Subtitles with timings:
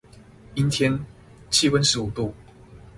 [0.55, 0.99] 陰天，
[1.51, 2.33] 氣溫十五度